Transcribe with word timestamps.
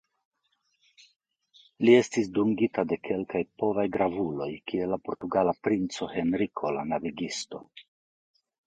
Li 1.87 1.93
estis 1.97 2.31
dungita 2.39 2.85
de 2.93 2.99
kelkaj 3.09 3.43
povaj 3.65 3.87
gravuloj 3.99 4.51
kiel 4.73 4.93
la 4.95 5.01
portugala 5.11 5.55
princo 5.69 6.13
Henriko 6.17 6.75
la 6.81 6.91
Navigisto. 6.95 7.65